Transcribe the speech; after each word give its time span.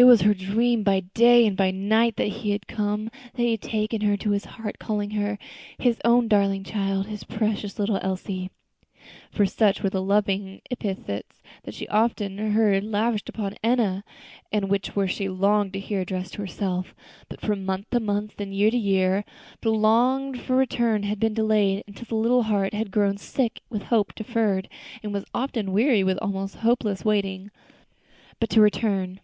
It 0.00 0.04
was 0.04 0.20
her 0.22 0.32
dream, 0.32 0.84
by 0.84 1.00
day 1.00 1.44
and 1.44 1.56
by 1.56 1.72
night, 1.72 2.14
that 2.18 2.28
he 2.28 2.52
had 2.52 2.68
come, 2.68 3.06
that 3.34 3.42
he 3.42 3.50
had 3.50 3.60
taken 3.60 4.02
her 4.02 4.16
to 4.18 4.30
his 4.30 4.44
heart, 4.44 4.78
calling 4.78 5.10
her 5.10 5.40
"his 5.76 6.00
own 6.04 6.28
darling 6.28 6.62
child, 6.62 7.08
his 7.08 7.24
precious 7.24 7.80
little 7.80 7.96
Elsie;" 8.00 8.48
for 9.32 9.44
such 9.44 9.82
were 9.82 9.90
the 9.90 10.00
loving 10.00 10.62
epithets 10.70 11.42
she 11.70 11.88
often 11.88 12.52
heard 12.52 12.84
lavished 12.84 13.28
upon 13.28 13.56
Enna, 13.64 14.04
and 14.52 14.68
which 14.68 14.92
she 15.08 15.28
longed 15.28 15.72
to 15.72 15.80
hear 15.80 16.02
addressed 16.02 16.34
to 16.34 16.42
herself. 16.42 16.94
But 17.28 17.40
from 17.40 17.64
month 17.66 17.90
to 17.90 17.98
month, 17.98 18.40
and 18.40 18.54
year 18.54 18.70
to 18.70 18.78
year, 18.78 19.24
that 19.60 19.68
longed 19.68 20.40
for 20.40 20.54
return 20.54 21.02
had 21.02 21.18
been 21.18 21.34
delayed 21.34 21.82
until 21.88 22.06
the 22.08 22.14
little 22.14 22.44
heart 22.44 22.72
had 22.72 22.92
grown 22.92 23.16
sick 23.18 23.62
with 23.68 23.82
hope 23.82 24.14
deferred, 24.14 24.68
and 25.02 25.12
was 25.12 25.24
often 25.34 25.72
weary 25.72 26.04
with 26.04 26.18
its 26.18 26.22
almost 26.22 26.54
hopeless 26.58 27.04
waiting. 27.04 27.50
But 28.38 28.48
to 28.50 28.60
return. 28.60 29.18